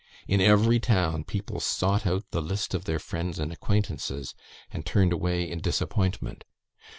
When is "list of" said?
2.41-2.85